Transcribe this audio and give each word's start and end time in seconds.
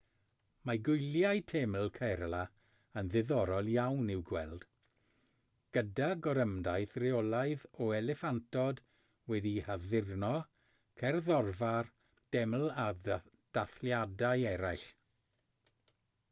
mae 0.67 0.77
gwyliau 0.85 1.41
teml 1.49 1.89
kerala 1.97 2.39
yn 3.01 3.11
ddiddorol 3.15 3.67
iawn 3.73 4.07
i'w 4.13 4.23
gweld 4.29 4.65
gyda 5.79 6.07
gorymdaith 6.29 6.95
reolaidd 7.05 7.67
o 7.87 7.91
eliffantod 7.99 8.81
wedi'u 9.35 9.67
haddurno 9.69 10.33
cerddorfa'r 11.05 11.93
deml 12.39 12.67
a 12.89 12.89
dathliadau 13.59 14.49
eraill 14.57 14.89